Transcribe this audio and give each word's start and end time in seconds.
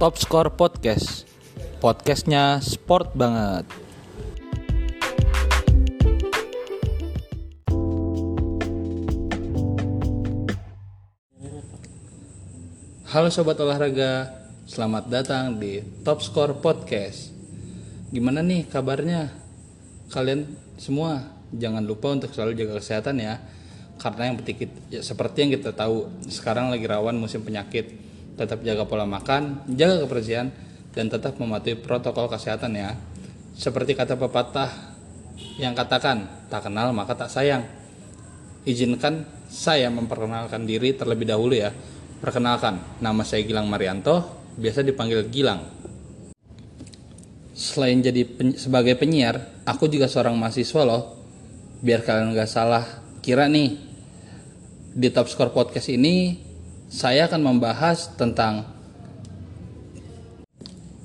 Top 0.00 0.16
Score 0.16 0.48
Podcast. 0.56 1.28
Podcastnya 1.76 2.56
sport 2.64 3.12
banget. 3.12 3.68
Halo 13.12 13.28
sobat 13.28 13.60
olahraga, 13.60 14.40
selamat 14.64 15.12
datang 15.12 15.60
di 15.60 15.84
Top 16.00 16.24
Score 16.24 16.56
Podcast. 16.56 17.28
Gimana 18.08 18.40
nih 18.40 18.72
kabarnya? 18.72 19.28
Kalian 20.08 20.48
semua 20.80 21.28
jangan 21.52 21.84
lupa 21.84 22.08
untuk 22.08 22.32
selalu 22.32 22.56
jaga 22.56 22.80
kesehatan 22.80 23.20
ya. 23.20 23.36
Karena 24.00 24.32
yang 24.32 24.40
penting 24.40 24.64
ya, 24.88 25.04
seperti 25.04 25.44
yang 25.44 25.60
kita 25.60 25.76
tahu, 25.76 26.08
sekarang 26.32 26.72
lagi 26.72 26.88
rawan 26.88 27.20
musim 27.20 27.44
penyakit. 27.44 28.08
Tetap 28.36 28.62
jaga 28.66 28.86
pola 28.86 29.06
makan, 29.06 29.64
jaga 29.74 30.06
kebersihan, 30.06 30.50
dan 30.90 31.06
tetap 31.06 31.38
mematuhi 31.38 31.78
protokol 31.78 32.26
kesehatan 32.30 32.74
ya. 32.74 32.94
Seperti 33.54 33.94
kata 33.94 34.18
pepatah 34.18 34.70
yang 35.60 35.76
katakan, 35.76 36.48
tak 36.48 36.68
kenal 36.68 36.90
maka 36.92 37.14
tak 37.16 37.30
sayang. 37.32 37.64
Izinkan 38.64 39.24
saya 39.48 39.88
memperkenalkan 39.88 40.64
diri 40.68 40.92
terlebih 40.94 41.28
dahulu 41.28 41.56
ya. 41.56 41.72
Perkenalkan, 42.20 43.00
nama 43.00 43.24
saya 43.24 43.44
Gilang 43.48 43.68
Marianto, 43.68 44.44
biasa 44.60 44.84
dipanggil 44.84 45.24
Gilang. 45.32 45.60
Selain 47.56 48.00
jadi 48.00 48.24
pen 48.24 48.56
sebagai 48.56 48.96
penyiar, 48.96 49.64
aku 49.68 49.88
juga 49.88 50.08
seorang 50.08 50.36
mahasiswa 50.36 50.82
loh. 50.84 51.02
Biar 51.80 52.04
kalian 52.04 52.36
gak 52.36 52.48
salah 52.48 52.84
kira 53.24 53.48
nih, 53.48 53.76
di 54.90 55.08
Top 55.14 55.30
Score 55.30 55.54
Podcast 55.54 55.88
ini 55.92 56.49
saya 56.90 57.30
akan 57.30 57.54
membahas 57.54 58.10
tentang 58.18 58.66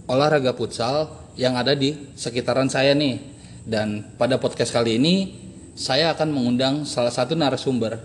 olahraga 0.09 0.57
futsal 0.57 1.13
yang 1.37 1.53
ada 1.53 1.77
di 1.77 1.93
sekitaran 2.17 2.67
saya 2.67 2.97
nih. 2.97 3.21
Dan 3.65 4.17
pada 4.17 4.41
podcast 4.41 4.73
kali 4.73 4.97
ini 4.97 5.15
saya 5.77 6.17
akan 6.17 6.33
mengundang 6.33 6.89
salah 6.89 7.13
satu 7.13 7.37
narasumber 7.37 8.01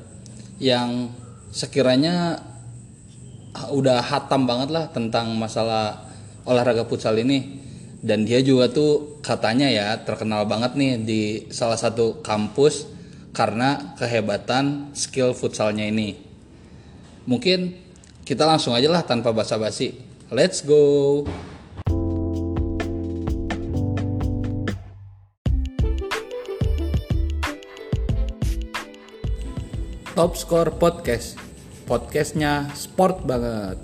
yang 0.61 1.09
sekiranya 1.51 2.37
udah 3.73 4.05
hatam 4.05 4.45
banget 4.45 4.71
lah 4.71 4.85
tentang 4.93 5.33
masalah 5.35 6.05
olahraga 6.45 6.85
futsal 6.85 7.17
ini 7.19 7.61
dan 8.01 8.25
dia 8.25 8.41
juga 8.41 8.73
tuh 8.73 9.21
katanya 9.21 9.69
ya 9.69 10.01
terkenal 10.01 10.49
banget 10.49 10.77
nih 10.77 10.93
di 11.01 11.23
salah 11.53 11.77
satu 11.77 12.25
kampus 12.25 12.89
karena 13.37 13.97
kehebatan 13.97 14.93
skill 14.97 15.37
futsalnya 15.37 15.89
ini. 15.89 16.30
Mungkin 17.29 17.77
kita 18.25 18.49
langsung 18.49 18.73
aja 18.73 18.89
lah 18.89 19.05
tanpa 19.05 19.35
basa-basi. 19.35 19.97
Let's 20.33 20.65
go. 20.65 21.27
Top 30.21 30.37
Score 30.37 30.75
Podcast 30.77 31.39
Podcastnya 31.89 32.69
sport 32.77 33.25
banget 33.25 33.81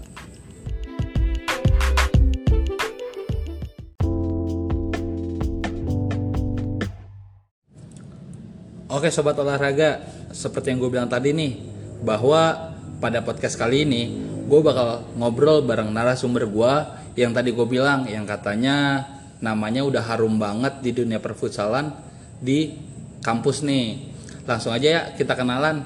Oke 8.92 9.08
sobat 9.08 9.38
olahraga 9.40 10.02
Seperti 10.34 10.74
yang 10.74 10.84
gue 10.84 10.90
bilang 10.92 11.08
tadi 11.08 11.32
nih 11.32 11.56
Bahwa 12.04 12.65
pada 12.98 13.22
podcast 13.22 13.56
kali 13.60 13.84
ini 13.84 14.02
Gue 14.46 14.62
bakal 14.62 15.02
ngobrol 15.18 15.64
bareng 15.66 15.90
narasumber 15.90 16.46
gue 16.46 16.72
Yang 17.18 17.32
tadi 17.36 17.50
gue 17.52 17.66
bilang 17.66 18.08
Yang 18.08 18.36
katanya 18.36 19.06
namanya 19.42 19.84
udah 19.84 20.02
harum 20.02 20.40
banget 20.40 20.80
di 20.80 20.90
dunia 20.96 21.20
perfutsalan 21.20 21.92
Di 22.40 22.76
kampus 23.20 23.66
nih 23.66 24.14
Langsung 24.46 24.72
aja 24.72 24.88
ya 24.88 25.02
kita 25.14 25.36
kenalan 25.36 25.84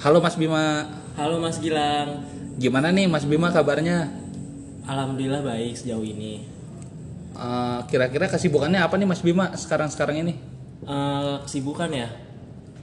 Halo 0.00 0.20
Mas 0.20 0.36
Bima 0.36 0.86
Halo 1.16 1.40
Mas 1.40 1.56
Gilang. 1.64 2.28
Gimana 2.60 2.92
nih 2.92 3.08
Mas 3.08 3.24
Bima 3.24 3.48
kabarnya? 3.48 4.12
Alhamdulillah 4.84 5.40
baik 5.40 5.72
sejauh 5.72 6.04
ini. 6.04 6.44
Uh, 7.32 7.80
kira-kira 7.88 8.28
kesibukannya 8.28 8.84
apa 8.84 9.00
nih 9.00 9.08
Mas 9.08 9.24
Bima 9.24 9.48
sekarang-sekarang 9.56 10.20
ini? 10.20 10.36
Uh, 10.84 11.40
kesibukan 11.48 11.88
ya, 11.88 12.12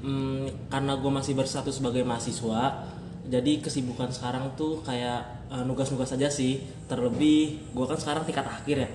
hmm, 0.01 0.73
karena 0.73 0.97
gue 0.97 1.11
masih 1.13 1.37
bersatu 1.37 1.69
sebagai 1.69 2.01
mahasiswa, 2.01 2.89
jadi 3.27 3.63
kesibukan 3.63 4.11
sekarang 4.11 4.51
tuh 4.59 4.83
kayak 4.83 5.47
uh, 5.47 5.63
nugas-nugas 5.63 6.11
aja 6.11 6.27
sih. 6.27 6.59
Terlebih 6.91 7.71
gue 7.71 7.85
kan 7.87 7.99
sekarang 7.99 8.23
tingkat 8.27 8.47
akhir 8.47 8.75
ya, 8.83 8.89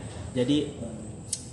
jadi 0.44 0.68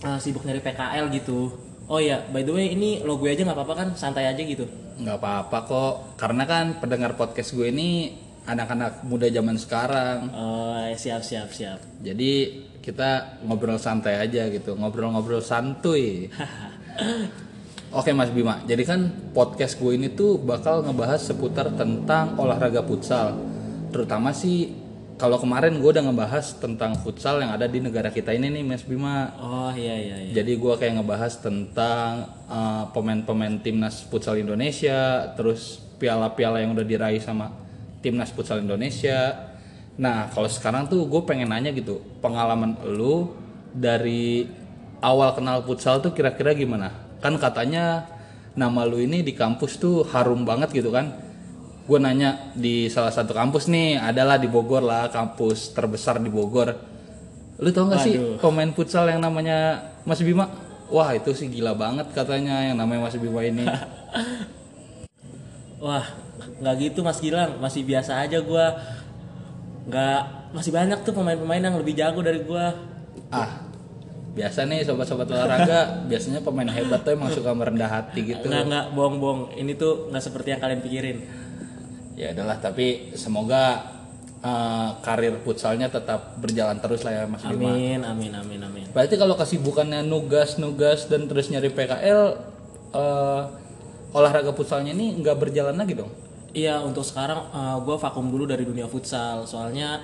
uh, 0.03 0.19
sibuk 0.19 0.43
nyari 0.43 0.59
PKL 0.59 1.07
gitu. 1.15 1.55
Oh 1.85 2.01
ya, 2.01 2.25
by 2.33 2.41
the 2.41 2.51
way 2.51 2.73
ini 2.73 3.05
lo 3.05 3.21
gue 3.21 3.29
aja 3.29 3.45
nggak 3.45 3.55
apa-apa 3.55 3.73
kan, 3.77 3.87
santai 3.93 4.25
aja 4.25 4.41
gitu. 4.41 4.65
Nggak 4.97 5.17
apa-apa 5.21 5.57
kok, 5.69 5.93
karena 6.17 6.43
kan 6.49 6.65
pendengar 6.81 7.13
podcast 7.13 7.53
gue 7.53 7.69
ini 7.69 8.17
anak-anak 8.45 9.05
muda 9.05 9.29
zaman 9.29 9.57
sekarang. 9.57 10.33
Oh 10.33 10.81
siap 10.97 11.21
siap 11.21 11.53
siap. 11.53 11.79
Jadi 12.01 12.65
kita 12.81 13.41
ngobrol 13.45 13.77
santai 13.77 14.17
aja 14.17 14.49
gitu, 14.49 14.73
ngobrol-ngobrol 14.77 15.41
santuy. 15.41 16.25
Oke 17.93 18.11
Mas 18.11 18.33
Bima, 18.33 18.61
jadi 18.65 18.81
kan 18.81 19.13
podcast 19.33 19.77
gue 19.77 19.93
ini 19.93 20.09
tuh 20.13 20.41
bakal 20.41 20.81
ngebahas 20.81 21.21
seputar 21.21 21.69
tentang 21.77 22.33
olahraga 22.39 22.81
futsal. 22.81 23.37
Terutama 23.93 24.33
sih 24.33 24.73
kalau 25.15 25.39
kemarin 25.39 25.79
gue 25.79 25.89
udah 25.95 26.03
ngebahas 26.03 26.59
tentang 26.59 26.99
futsal 26.99 27.39
yang 27.39 27.55
ada 27.55 27.71
di 27.71 27.79
negara 27.79 28.11
kita 28.11 28.35
ini 28.35 28.51
nih 28.51 28.63
Mas 28.67 28.83
Bima. 28.83 29.31
Oh 29.39 29.71
iya 29.71 29.95
iya. 29.95 30.17
iya. 30.27 30.33
Jadi 30.35 30.59
gue 30.59 30.73
kayak 30.75 30.99
ngebahas 30.99 31.39
tentang 31.39 32.11
uh, 32.51 32.91
pemain-pemain 32.91 33.63
timnas 33.63 34.03
futsal 34.03 34.35
Indonesia, 34.35 35.31
terus 35.39 35.79
piala-piala 35.95 36.59
yang 36.59 36.75
udah 36.75 36.83
diraih 36.83 37.23
sama 37.23 37.53
timnas 38.03 38.35
futsal 38.35 38.59
Indonesia. 38.59 39.51
Nah 39.95 40.27
kalau 40.35 40.51
sekarang 40.51 40.91
tuh 40.91 41.07
gue 41.07 41.21
pengen 41.23 41.47
nanya 41.47 41.71
gitu, 41.71 42.03
pengalaman 42.19 42.75
lu 42.83 43.31
dari 43.71 44.51
awal 44.99 45.31
kenal 45.31 45.63
futsal 45.63 46.03
tuh 46.03 46.11
kira-kira 46.11 46.51
gimana? 46.51 47.04
Kan 47.25 47.41
katanya 47.41 48.05
nama 48.53 48.85
lu 48.85 49.01
ini 49.01 49.25
di 49.25 49.33
kampus 49.33 49.81
tuh 49.81 50.05
harum 50.13 50.45
banget 50.45 50.69
gitu 50.77 50.93
kan? 50.93 51.25
gue 51.85 51.99
nanya 52.01 52.49
di 52.57 52.89
salah 52.89 53.13
satu 53.13 53.29
kampus 53.29 53.69
nih 53.69 54.01
adalah 54.01 54.41
di 54.41 54.49
Bogor 54.49 54.81
lah 54.81 55.05
kampus 55.13 55.69
terbesar 55.69 56.17
di 56.17 56.33
Bogor. 56.33 56.73
Lu 57.61 57.69
tau 57.69 57.85
gak 57.87 58.01
sih 58.01 58.17
pemain 58.41 58.73
futsal 58.73 59.05
yang 59.05 59.21
namanya 59.21 59.93
Mas 60.01 60.19
Bima? 60.25 60.49
Wah 60.89 61.13
itu 61.13 61.29
sih 61.37 61.45
gila 61.45 61.77
banget 61.77 62.09
katanya 62.09 62.65
yang 62.65 62.81
namanya 62.81 63.05
Mas 63.05 63.17
Bima 63.21 63.45
ini. 63.45 63.69
Wah 65.85 66.09
nggak 66.57 66.75
gitu 66.89 67.05
Mas 67.05 67.21
Gilang. 67.21 67.61
Masih 67.61 67.85
biasa 67.85 68.17
aja 68.17 68.41
gue 68.41 68.65
nggak 69.85 70.21
masih 70.57 70.73
banyak 70.73 71.05
tuh 71.05 71.13
pemain-pemain 71.13 71.61
yang 71.61 71.77
lebih 71.77 71.93
jago 71.93 72.25
dari 72.25 72.41
gue 72.41 72.65
ah 73.29 73.49
biasa 74.35 74.67
nih 74.67 74.83
sobat-sobat 74.83 75.31
olahraga 75.31 76.03
biasanya 76.11 76.43
pemain 76.43 76.67
hebat 76.67 77.07
tuh 77.07 77.15
emang 77.15 77.31
suka 77.31 77.55
merendah 77.55 77.87
hati 77.87 78.35
gitu 78.35 78.51
nggak 78.51 78.63
nggak 78.67 78.85
bohong-bohong 78.91 79.55
ini 79.55 79.79
tuh 79.79 80.11
nggak 80.11 80.23
seperti 80.23 80.51
yang 80.51 80.61
kalian 80.61 80.83
pikirin 80.83 81.17
ya 82.19 82.35
adalah 82.35 82.59
tapi 82.59 83.15
semoga 83.15 83.95
uh, 84.45 84.89
karir 85.01 85.35
futsalnya 85.43 85.91
tetap 85.91 86.39
berjalan 86.39 86.77
terus 86.79 87.03
lah 87.03 87.23
ya 87.23 87.23
Mas 87.27 87.43
Bima. 87.43 87.75
Amin 87.75 88.01
amin 88.05 88.31
amin 88.31 88.59
amin. 88.63 88.85
Berarti 88.95 89.19
kalau 89.19 89.35
kesibukannya 89.35 90.05
nugas 90.05 90.61
nugas 90.61 91.11
dan 91.11 91.27
terus 91.27 91.51
nyari 91.51 91.73
PKL 91.73 92.21
uh, 92.95 93.41
olahraga 94.15 94.55
futsalnya 94.55 94.95
ini 94.95 95.19
nggak 95.19 95.35
berjalan 95.35 95.75
lagi 95.75 95.99
dong? 95.99 96.11
Iya 96.55 96.79
untuk 96.79 97.03
sekarang 97.03 97.51
uh, 97.51 97.77
gue 97.83 97.95
vakum 97.99 98.31
dulu 98.31 98.47
dari 98.47 98.63
dunia 98.63 98.87
futsal 98.87 99.43
soalnya 99.43 99.99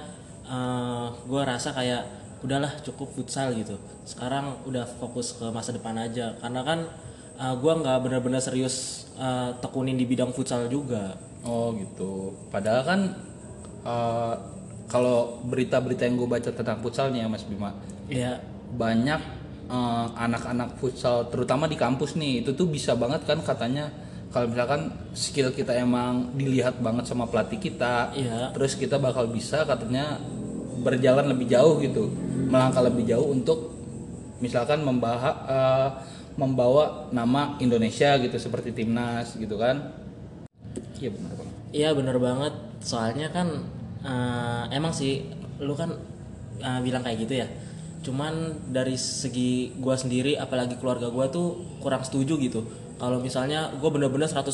uh, 0.52 1.16
gue 1.24 1.42
rasa 1.48 1.72
kayak 1.72 2.21
udahlah 2.42 2.72
cukup 2.82 3.14
futsal 3.14 3.54
gitu. 3.54 3.78
Sekarang 4.06 4.62
udah 4.66 4.86
fokus 4.86 5.38
ke 5.38 5.46
masa 5.54 5.74
depan 5.74 5.98
aja 5.98 6.34
karena 6.42 6.62
kan 6.66 6.80
uh, 7.38 7.54
gue 7.58 7.74
nggak 7.74 7.98
benar-benar 8.02 8.42
serius 8.42 9.08
uh, 9.18 9.54
tekunin 9.62 9.98
di 9.98 10.06
bidang 10.10 10.34
futsal 10.34 10.66
juga. 10.68 11.18
Oh 11.46 11.74
gitu. 11.74 12.34
Padahal 12.50 12.82
kan 12.86 13.00
uh, 13.86 14.34
kalau 14.90 15.40
berita-berita 15.48 16.04
yang 16.04 16.20
gue 16.20 16.28
baca 16.28 16.50
tentang 16.52 16.84
futsalnya 16.84 17.24
Mas 17.32 17.48
Bima, 17.48 17.72
Iya. 18.12 18.44
banyak 18.76 19.22
uh, 19.72 20.12
anak-anak 20.20 20.76
futsal 20.76 21.32
terutama 21.32 21.64
di 21.72 21.80
kampus 21.80 22.20
nih 22.20 22.44
itu 22.44 22.52
tuh 22.52 22.68
bisa 22.68 22.92
banget 23.00 23.24
kan 23.24 23.40
katanya 23.40 23.88
kalau 24.32 24.48
misalkan 24.52 24.92
skill 25.12 25.52
kita 25.52 25.76
emang 25.76 26.32
dilihat 26.40 26.80
banget 26.80 27.04
sama 27.04 27.28
pelatih 27.28 27.60
kita, 27.60 28.16
Iya. 28.16 28.56
terus 28.56 28.80
kita 28.80 28.96
bakal 28.96 29.28
bisa 29.28 29.68
katanya 29.68 30.20
berjalan 30.82 31.30
lebih 31.30 31.48
jauh 31.48 31.78
gitu, 31.80 32.10
melangkah 32.50 32.84
lebih 32.84 33.06
jauh 33.06 33.30
untuk 33.30 33.72
misalkan 34.42 34.82
membahas 34.82 35.36
uh, 35.46 35.90
membawa 36.36 37.08
nama 37.14 37.56
Indonesia 37.62 38.18
gitu 38.18 38.36
seperti 38.42 38.74
timnas 38.74 39.38
gitu 39.38 39.56
kan. 39.56 39.94
Iya 40.98 41.14
benar 41.14 41.34
banget. 41.38 41.56
Iya 41.72 41.90
bener 41.94 42.18
banget. 42.18 42.54
Soalnya 42.82 43.30
kan 43.30 43.48
uh, 44.06 44.66
emang 44.74 44.94
sih 44.94 45.30
lu 45.62 45.78
kan 45.78 45.94
uh, 46.62 46.80
bilang 46.82 47.06
kayak 47.06 47.20
gitu 47.26 47.36
ya 47.46 47.48
cuman 48.02 48.58
dari 48.74 48.98
segi 48.98 49.78
gua 49.78 49.94
sendiri 49.94 50.34
apalagi 50.34 50.74
keluarga 50.82 51.14
gua 51.14 51.30
tuh 51.30 51.78
kurang 51.78 52.02
setuju 52.02 52.34
gitu 52.42 52.66
kalau 52.98 53.18
misalnya 53.18 53.74
gue 53.82 53.90
bener-bener 53.90 54.30
100% 54.30 54.46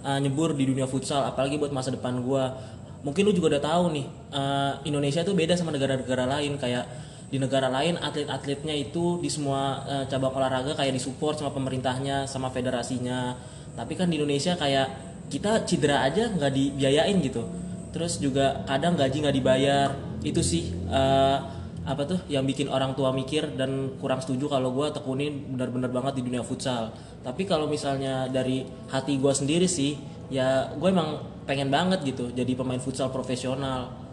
uh, 0.00 0.16
nyebur 0.24 0.56
di 0.56 0.64
dunia 0.64 0.88
futsal 0.88 1.28
apalagi 1.28 1.60
buat 1.60 1.68
masa 1.68 1.92
depan 1.92 2.24
gua 2.24 2.56
mungkin 3.02 3.22
lu 3.28 3.32
juga 3.34 3.56
udah 3.56 3.62
tahu 3.62 3.84
nih 3.94 4.06
uh, 4.34 4.72
Indonesia 4.82 5.22
tuh 5.22 5.34
beda 5.34 5.54
sama 5.54 5.70
negara-negara 5.74 6.24
lain. 6.26 6.58
Kayak 6.58 6.84
di 7.28 7.36
negara 7.36 7.68
lain 7.68 8.00
atlet-atletnya 8.00 8.72
itu 8.72 9.20
di 9.20 9.28
semua 9.28 9.84
uh, 9.84 10.04
cabang 10.08 10.32
olahraga 10.32 10.72
kayak 10.72 10.96
disupport 10.96 11.36
sama 11.36 11.50
pemerintahnya 11.52 12.24
sama 12.24 12.48
federasinya. 12.48 13.36
Tapi 13.76 13.94
kan 13.94 14.08
di 14.08 14.18
Indonesia 14.18 14.56
kayak 14.56 14.88
kita 15.28 15.68
cedera 15.68 16.02
aja 16.08 16.32
nggak 16.32 16.52
dibiayain 16.52 17.16
gitu. 17.20 17.44
Terus 17.92 18.16
juga 18.20 18.64
kadang 18.64 18.96
gaji 18.96 19.16
nggak 19.22 19.36
dibayar. 19.36 19.88
Itu 20.24 20.40
sih 20.40 20.72
uh, 20.88 21.58
apa 21.88 22.04
tuh 22.04 22.20
yang 22.28 22.44
bikin 22.44 22.68
orang 22.68 22.92
tua 22.92 23.16
mikir 23.16 23.56
dan 23.56 23.96
kurang 23.96 24.20
setuju 24.20 24.52
kalau 24.52 24.76
gue 24.76 24.92
tekunin 24.92 25.56
benar-benar 25.56 25.88
banget 25.88 26.20
di 26.20 26.22
dunia 26.28 26.44
futsal. 26.44 26.92
Tapi 27.24 27.48
kalau 27.48 27.64
misalnya 27.64 28.28
dari 28.28 28.68
hati 28.92 29.16
gue 29.16 29.32
sendiri 29.32 29.64
sih 29.64 29.96
ya 30.28 30.72
gue 30.76 30.88
emang 30.88 31.24
pengen 31.48 31.72
banget 31.72 32.04
gitu 32.04 32.28
jadi 32.32 32.52
pemain 32.52 32.80
futsal 32.80 33.08
profesional 33.08 34.08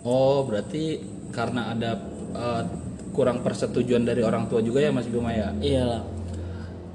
Oh, 0.00 0.48
berarti 0.48 0.96
karena 1.28 1.76
ada 1.76 1.92
uh, 2.32 2.64
kurang 3.12 3.44
persetujuan 3.44 4.08
dari 4.08 4.24
orang 4.24 4.48
tua 4.48 4.64
juga 4.64 4.80
ya 4.80 4.88
Mas 4.88 5.04
Bima 5.04 5.28
ya? 5.28 5.52
iyalah 5.60 6.00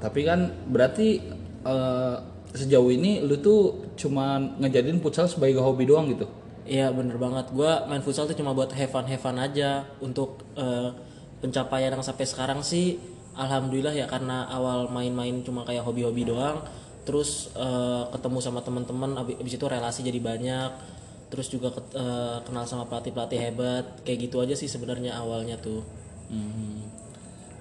Tapi 0.02 0.26
kan 0.26 0.50
berarti 0.66 1.22
uh, 1.62 2.18
sejauh 2.50 2.90
ini 2.90 3.22
lu 3.22 3.38
tuh 3.38 3.94
cuman 3.94 4.58
ngejadiin 4.58 4.98
futsal 4.98 5.30
sebagai 5.30 5.62
hobi 5.62 5.86
doang 5.86 6.10
gitu? 6.10 6.26
Iya 6.66 6.90
bener 6.90 7.14
banget. 7.16 7.54
Gua 7.54 7.86
main 7.86 8.02
futsal 8.02 8.26
tuh 8.26 8.34
cuma 8.34 8.50
buat 8.50 8.74
have 8.74 8.90
fun 8.90 9.06
have 9.06 9.22
fun 9.22 9.38
aja. 9.38 9.86
Untuk 10.02 10.42
eh, 10.58 10.90
pencapaian 11.38 11.94
yang 11.94 12.02
sampai 12.02 12.26
sekarang 12.26 12.60
sih, 12.60 12.98
alhamdulillah 13.38 13.94
ya 13.94 14.10
karena 14.10 14.50
awal 14.50 14.90
main-main 14.90 15.46
cuma 15.46 15.62
kayak 15.62 15.86
hobi-hobi 15.86 16.26
doang. 16.26 16.58
Terus 17.06 17.54
eh, 17.54 18.04
ketemu 18.10 18.38
sama 18.42 18.60
teman-teman, 18.60 19.14
abis, 19.22 19.54
itu 19.54 19.64
relasi 19.64 20.02
jadi 20.02 20.18
banyak. 20.18 20.70
Terus 21.30 21.46
juga 21.48 21.70
eh, 21.94 22.38
kenal 22.42 22.66
sama 22.66 22.90
pelatih-pelatih 22.90 23.38
hebat. 23.38 23.84
Kayak 24.02 24.18
gitu 24.28 24.42
aja 24.42 24.58
sih 24.58 24.66
sebenarnya 24.66 25.14
awalnya 25.16 25.56
tuh. 25.56 25.86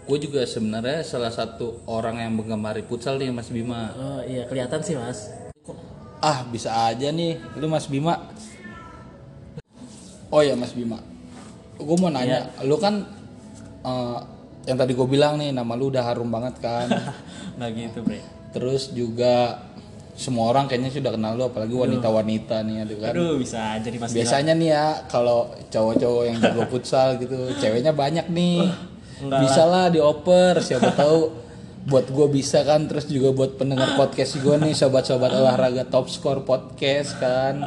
Gue 0.06 0.18
juga 0.22 0.46
sebenarnya 0.46 1.02
salah 1.02 1.34
satu 1.34 1.82
orang 1.90 2.22
yang 2.22 2.34
menggemari 2.38 2.82
futsal 2.86 3.22
nih 3.22 3.30
Mas 3.30 3.50
Bima. 3.54 3.94
Oh 3.94 4.22
iya 4.26 4.46
kelihatan 4.50 4.82
sih 4.82 4.98
mas. 4.98 5.30
Ah 6.22 6.46
bisa 6.50 6.74
aja 6.90 7.14
nih, 7.14 7.38
lu 7.58 7.70
Mas 7.70 7.86
Bima. 7.86 8.34
Oh 10.34 10.42
ya 10.42 10.58
Mas 10.58 10.74
Bima, 10.74 10.98
gue 11.78 11.98
mau 12.02 12.10
nanya, 12.10 12.50
lu 12.66 12.78
kan 12.82 13.06
eh, 13.86 14.20
yang 14.66 14.78
tadi 14.82 14.92
gue 14.98 15.08
bilang 15.08 15.38
nih 15.38 15.54
nama 15.54 15.74
lu 15.78 15.94
udah 15.94 16.04
harum 16.04 16.30
banget 16.30 16.58
kan. 16.60 16.90
Nggak 17.58 17.72
gitu 17.78 18.00
bre. 18.02 18.20
Terus 18.52 18.92
juga 18.92 19.62
semua 20.16 20.48
orang 20.48 20.66
kayaknya 20.66 20.96
sudah 20.96 21.12
kenal 21.12 21.36
lu, 21.36 21.44
apalagi 21.44 21.76
wanita-wanita 21.76 22.64
nih, 22.64 22.88
aduh 22.88 22.98
kan. 23.04 23.12
Aduh 23.12 23.34
bisa 23.36 23.76
jadi 23.84 23.98
mas. 24.00 24.16
Biasanya 24.16 24.54
nih 24.56 24.70
ya 24.72 24.86
kalau 25.12 25.52
cowok-cowok 25.68 26.24
yang 26.24 26.38
jago 26.40 26.64
futsal 26.72 27.20
gitu, 27.20 27.36
ceweknya 27.62 27.92
banyak 27.92 28.26
nih. 28.32 28.64
enggak 29.24 29.40
bisa 29.48 29.64
lah 29.68 29.88
dioper, 29.92 30.60
siapa 30.64 30.92
tahu 30.96 31.32
buat 31.86 32.10
gue 32.10 32.28
bisa 32.32 32.66
kan, 32.66 32.88
terus 32.90 33.06
juga 33.06 33.30
buat 33.36 33.60
pendengar 33.60 33.94
podcast 34.00 34.40
gue 34.40 34.56
nih, 34.58 34.74
sobat-sobat 34.74 35.36
olahraga 35.36 35.86
top 35.86 36.10
score 36.10 36.42
podcast 36.42 37.20
kan. 37.22 37.62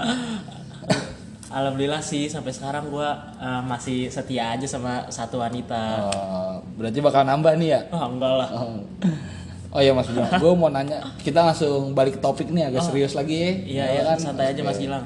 Alhamdulillah 1.48 2.04
sih 2.04 2.28
sampai 2.28 2.52
sekarang 2.52 2.92
gua 2.92 3.16
eh, 3.40 3.62
masih 3.64 4.12
setia 4.12 4.52
aja 4.52 4.68
sama 4.68 5.08
satu 5.08 5.40
wanita. 5.40 6.12
Oh, 6.12 6.60
berarti 6.76 7.00
bakal 7.00 7.24
nambah 7.24 7.56
nih 7.56 7.68
ya. 7.72 7.80
Oh 7.88 8.04
enggak 8.04 8.34
lah. 8.36 8.48
Oh, 8.52 8.76
oh 9.72 9.80
ya 9.80 9.96
Mas 9.96 10.08
Bima, 10.08 10.28
gue 10.28 10.52
mau 10.52 10.68
nanya, 10.68 11.00
kita 11.20 11.40
langsung 11.44 11.92
balik 11.92 12.16
ke 12.16 12.20
topik 12.20 12.48
nih 12.52 12.68
agak 12.68 12.84
serius 12.84 13.16
lagi 13.16 13.36
ya. 13.36 13.48
Iya 13.48 13.84
Ya 13.84 13.84
ya 13.96 14.02
kan? 14.12 14.16
santai 14.20 14.52
aja 14.52 14.60
Mas 14.60 14.76
Gilang. 14.76 15.04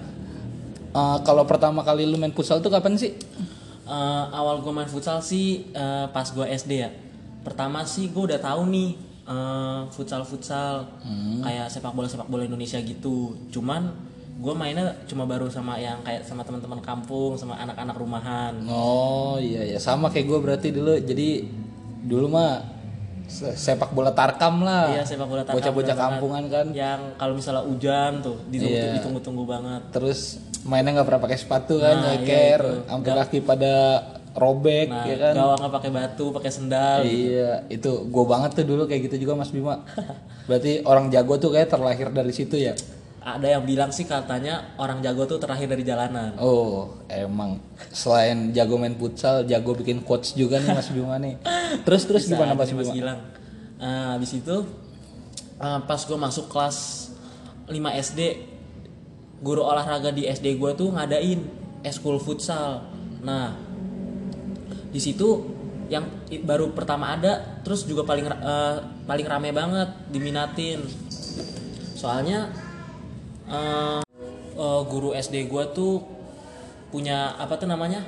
Eh, 0.92 1.18
kalau 1.22 1.46
pertama 1.46 1.80
kali 1.80 2.04
lu 2.04 2.18
main 2.18 2.34
futsal 2.34 2.58
tuh 2.58 2.68
kapan 2.68 2.98
sih? 2.98 3.14
Eh, 3.82 4.24
awal 4.34 4.62
gue 4.62 4.72
main 4.74 4.90
futsal 4.90 5.22
sih 5.22 5.70
eh, 5.70 6.06
pas 6.10 6.26
gue 6.26 6.42
SD 6.44 6.72
ya. 6.74 6.90
Pertama 7.42 7.82
sih 7.82 8.10
gue 8.10 8.22
udah 8.22 8.38
tahu 8.38 8.66
nih 8.66 8.98
eh, 9.24 9.80
futsal 9.90 10.22
futsal 10.22 10.90
kayak 11.38 11.70
sepak 11.70 11.94
bola 11.94 12.10
sepak 12.10 12.26
bola 12.26 12.42
Indonesia 12.42 12.82
gitu. 12.82 13.38
Cuman 13.50 14.10
gue 14.42 14.50
mainnya 14.52 14.98
cuma 15.06 15.22
baru 15.22 15.46
sama 15.46 15.78
yang 15.78 16.02
kayak 16.02 16.26
sama 16.26 16.42
teman-teman 16.42 16.82
kampung 16.82 17.38
sama 17.38 17.54
anak-anak 17.56 17.94
rumahan. 17.94 18.58
Oh 18.66 19.38
iya 19.38 19.62
ya 19.64 19.78
sama 19.78 20.10
kayak 20.10 20.26
gue 20.26 20.38
berarti 20.40 20.68
dulu. 20.68 20.98
Jadi 20.98 21.46
dulu 22.02 22.26
mah 22.28 22.58
se- 23.24 23.54
sepak 23.54 23.94
bola 23.94 24.10
tarkam 24.10 24.60
lah. 24.60 24.90
Iya 24.90 25.06
sepak 25.06 25.24
bola 25.24 25.40
tarkam 25.40 25.62
Bocah-bocah 25.62 25.94
kampungan 25.96 26.44
kan. 26.50 26.66
Yang 26.74 27.00
kalau 27.14 27.38
misalnya 27.38 27.62
hujan 27.62 28.12
tuh 28.18 28.36
ditunggu 28.50 28.74
Iya. 28.74 28.92
ditunggu-tunggu 28.98 29.44
banget. 29.46 29.82
Terus 29.90 30.20
mainnya 30.62 30.90
nggak 30.92 31.06
pernah 31.06 31.22
pakai 31.22 31.38
sepatu 31.38 31.74
kan, 31.78 31.94
Nah, 31.96 32.02
iya 32.10 32.18
nyeker, 32.18 32.62
sampai 32.86 33.10
kaki 33.16 33.38
pada 33.42 33.74
robek 34.32 34.88
Nah, 34.88 35.04
ya 35.04 35.16
kan. 35.20 35.32
gawangnya 35.34 35.70
pakai 35.70 35.90
batu, 35.92 36.26
pakai 36.30 36.50
sendal. 36.50 36.98
Iya, 37.04 37.62
itu 37.68 37.90
gue 38.04 38.24
banget 38.24 38.50
tuh 38.54 38.66
dulu 38.66 38.86
kayak 38.86 39.06
gitu 39.06 39.22
juga 39.22 39.38
Mas 39.38 39.50
Bima. 39.50 39.86
Berarti 40.48 40.82
orang 40.82 41.10
jago 41.10 41.38
tuh 41.38 41.50
kayak 41.50 41.68
terlahir 41.68 42.10
dari 42.10 42.32
situ 42.32 42.58
ya. 42.58 42.74
Ada 43.22 43.54
yang 43.58 43.62
bilang 43.62 43.94
sih 43.94 44.02
katanya 44.02 44.74
orang 44.82 44.98
jago 44.98 45.22
tuh 45.30 45.38
terakhir 45.38 45.70
dari 45.70 45.86
jalanan. 45.86 46.34
Oh, 46.42 46.98
emang 47.06 47.62
selain 47.94 48.50
jago 48.50 48.74
main 48.74 48.98
futsal, 48.98 49.46
jago 49.46 49.78
bikin 49.78 50.02
quotes 50.02 50.34
juga 50.34 50.58
nih 50.58 50.74
Mas 50.74 50.90
Bima 50.90 51.16
nih. 51.22 51.38
Terus 51.86 52.02
terus 52.10 52.22
Bisa 52.26 52.34
gimana 52.34 52.58
Mas 52.58 52.74
Bima? 52.74 52.90
Gilang. 52.90 53.20
Nah, 53.78 54.18
habis 54.18 54.34
itu 54.34 54.56
eh, 55.62 55.80
pas 55.86 56.00
gue 56.02 56.18
masuk 56.18 56.50
kelas 56.50 57.10
5 57.70 57.78
SD, 58.10 58.20
guru 59.38 59.62
olahraga 59.62 60.10
di 60.10 60.26
SD 60.26 60.58
gue 60.58 60.70
tuh 60.74 60.90
ngadain 60.90 61.46
eskul 61.86 62.18
futsal. 62.18 62.90
Nah, 63.22 63.54
di 64.90 64.98
situ 64.98 65.46
yang 65.86 66.10
baru 66.42 66.74
pertama 66.74 67.14
ada, 67.14 67.62
terus 67.62 67.86
juga 67.86 68.02
paling 68.02 68.26
eh, 68.26 68.76
paling 69.06 69.26
rame 69.30 69.54
banget 69.54 69.88
diminatin. 70.10 70.82
Soalnya 71.94 72.50
eh, 73.48 74.02
eh, 74.56 74.82
guru 74.86 75.14
SD 75.16 75.48
gue 75.48 75.64
tuh 75.72 76.02
punya 76.92 77.34
apa 77.40 77.56
tuh 77.56 77.66
namanya? 77.66 78.04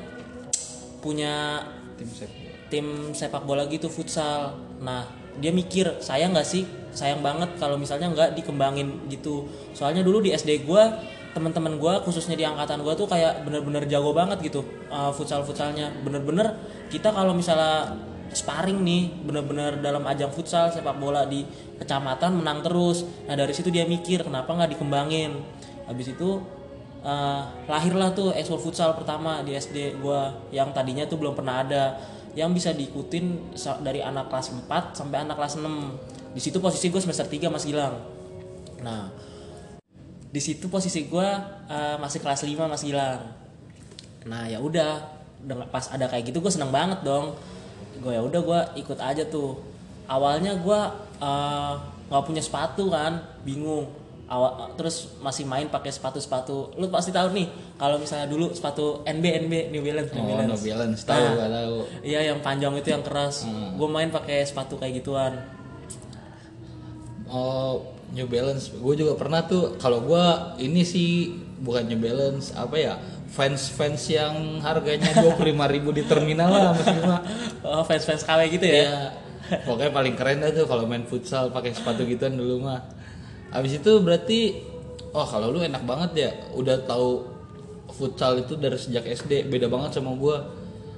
Punya 1.00 1.64
Tim 1.94 2.11
sep. 2.11 2.30
tim 2.73 2.87
sepak 3.14 3.47
bola 3.47 3.70
gitu 3.70 3.87
futsal. 3.87 4.59
Nah 4.82 5.06
dia 5.38 5.54
mikir 5.54 5.99
sayang 6.02 6.35
nggak 6.35 6.47
sih 6.47 6.66
sayang 6.94 7.23
banget 7.23 7.50
kalau 7.59 7.78
misalnya 7.78 8.11
nggak 8.11 8.35
dikembangin 8.35 9.06
gitu. 9.11 9.47
Soalnya 9.75 10.02
dulu 10.02 10.23
di 10.23 10.35
SD 10.35 10.66
gua 10.66 10.90
teman-teman 11.35 11.78
gua 11.78 12.02
khususnya 12.02 12.35
di 12.35 12.47
angkatan 12.47 12.82
gua 12.82 12.94
tuh 12.94 13.06
kayak 13.06 13.42
bener-bener 13.47 13.87
jago 13.87 14.11
banget 14.14 14.42
gitu 14.42 14.66
uh, 14.90 15.14
futsal 15.14 15.47
futsalnya. 15.47 15.90
Bener-bener 16.02 16.54
kita 16.90 17.14
kalau 17.14 17.35
misalnya 17.35 17.94
sparring 18.35 18.83
nih 18.83 19.11
bener-bener 19.23 19.79
dalam 19.79 20.03
ajang 20.05 20.31
futsal 20.35 20.69
sepak 20.75 20.99
bola 20.99 21.25
di 21.25 21.47
kecamatan 21.79 22.43
menang 22.43 22.61
terus. 22.61 23.07
Nah 23.31 23.38
dari 23.38 23.55
situ 23.55 23.71
dia 23.71 23.87
mikir 23.87 24.26
kenapa 24.26 24.50
nggak 24.53 24.75
dikembangin. 24.76 25.38
Habis 25.87 26.14
itu 26.19 26.43
Eh, 27.05 27.43
lahirlah 27.69 28.17
tuh 28.17 28.33
ekskul 28.33 28.57
futsal 28.57 28.97
pertama 28.97 29.45
di 29.45 29.53
SD 29.53 30.00
gua 30.00 30.33
yang 30.49 30.73
tadinya 30.73 31.05
tuh 31.05 31.21
belum 31.21 31.37
pernah 31.37 31.61
ada 31.61 32.00
yang 32.33 32.57
bisa 32.57 32.73
diikutin 32.73 33.53
dari 33.85 34.00
anak 34.00 34.33
kelas 34.33 34.57
4 34.64 34.97
sampai 34.97 35.21
anak 35.21 35.37
kelas 35.37 35.61
6 35.61 35.69
di 36.33 36.41
situ 36.41 36.64
posisi 36.64 36.88
gue 36.88 36.97
semester 37.05 37.29
3 37.29 37.53
Mas 37.53 37.69
Gilang 37.69 38.00
nah 38.81 39.12
di 40.33 40.41
situ 40.41 40.73
posisi 40.73 41.05
gua 41.05 41.61
eh, 41.69 42.00
masih 42.00 42.25
kelas 42.25 42.41
5 42.41 42.73
Mas 42.73 42.81
Gilang 42.81 43.21
nah 44.25 44.49
ya 44.49 44.57
udah 44.57 45.05
pas 45.69 45.93
ada 45.93 46.09
kayak 46.09 46.33
gitu 46.33 46.41
gue 46.41 46.49
seneng 46.49 46.73
banget 46.73 47.05
dong 47.05 47.37
gue 48.04 48.12
ya 48.12 48.20
udah 48.20 48.40
gue 48.40 48.61
ikut 48.78 48.99
aja 48.99 49.25
tuh 49.25 49.56
awalnya 50.04 50.52
gua 50.56 50.92
eh, 51.16 51.73
nggak 52.04 52.23
punya 52.23 52.38
sepatu 52.38 52.87
kan 52.87 53.16
bingung 53.40 53.88
awal 54.25 54.73
terus 54.75 55.16
masih 55.18 55.44
main 55.44 55.66
pakai 55.66 55.88
sepatu 55.88 56.16
sepatu 56.16 56.56
lu 56.75 56.88
pasti 56.88 57.08
tahu 57.11 57.32
nih 57.32 57.49
kalau 57.75 57.96
misalnya 57.96 58.25
dulu 58.25 58.49
sepatu 58.50 59.00
NB 59.02 59.25
NB 59.42 59.52
New 59.68 59.80
Balance 59.80 60.11
New 60.11 60.20
Oh, 60.20 60.28
Balance 60.30 60.49
no 60.50 60.56
balance 60.62 61.00
tahu 61.02 61.25
Nah, 61.34 61.49
tahu. 61.50 61.76
iya 62.00 62.20
yang 62.23 62.40
panjang 62.40 62.73
itu 62.75 62.88
yang 62.88 63.00
keras 63.00 63.44
gue 63.49 63.88
main 63.90 64.08
pakai 64.08 64.44
sepatu 64.44 64.76
kayak 64.76 65.00
gituan 65.00 65.32
Oh, 67.26 67.82
New 68.12 68.28
Balance. 68.28 68.70
Gue 68.73 68.94
juga 68.94 69.18
pernah 69.18 69.42
tuh. 69.42 69.75
Kalau 69.76 70.04
gue 70.04 70.25
ini 70.61 70.87
sih 70.87 71.34
bukan 71.58 71.82
New 71.84 71.99
Balance, 71.99 72.54
apa 72.54 72.76
ya? 72.76 72.94
Fans-fans 73.35 74.03
yang 74.14 74.62
harganya 74.62 75.11
25.000 75.11 75.99
di 75.99 76.03
terminal 76.07 76.50
lah 76.55 76.71
Mas 76.71 76.87
Bima. 76.87 77.19
oh 77.67 77.83
fans 77.83 78.07
fans 78.07 78.23
KW 78.23 78.41
gitu 78.47 78.62
ya? 78.62 78.75
Iya. 78.87 79.00
Pokoknya 79.67 79.91
paling 79.91 80.14
keren 80.14 80.38
dah 80.41 80.55
tuh 80.55 80.71
kalau 80.71 80.87
main 80.87 81.03
futsal 81.03 81.50
pakai 81.50 81.75
sepatu 81.75 82.07
gituan 82.07 82.38
dulu 82.38 82.62
mah. 82.62 82.81
Habis 83.50 83.83
itu 83.83 83.99
berarti 83.99 84.62
oh 85.11 85.26
kalau 85.26 85.50
lu 85.50 85.67
enak 85.67 85.83
banget 85.83 86.11
ya. 86.14 86.31
Udah 86.55 86.79
tahu 86.87 87.26
futsal 87.91 88.38
itu 88.38 88.55
dari 88.55 88.79
sejak 88.79 89.03
SD 89.03 89.50
beda 89.50 89.67
banget 89.71 89.99
sama 89.99 90.14
gue 90.19 90.37